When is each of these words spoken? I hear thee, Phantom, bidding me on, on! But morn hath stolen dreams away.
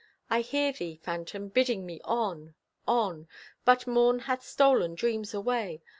I 0.31 0.41
hear 0.41 0.71
thee, 0.73 0.99
Phantom, 1.03 1.49
bidding 1.49 1.85
me 1.85 2.01
on, 2.03 2.55
on! 2.87 3.27
But 3.65 3.85
morn 3.85 4.17
hath 4.17 4.43
stolen 4.43 4.95
dreams 4.95 5.31
away. 5.31 5.83